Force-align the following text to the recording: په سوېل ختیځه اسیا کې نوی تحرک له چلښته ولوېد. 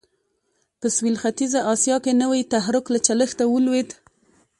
په 0.79 0.87
سوېل 0.95 1.15
ختیځه 1.23 1.59
اسیا 1.73 1.97
کې 2.03 2.11
نوی 2.21 2.41
تحرک 2.53 2.85
له 2.93 2.99
چلښته 3.07 3.43
ولوېد. 3.47 3.89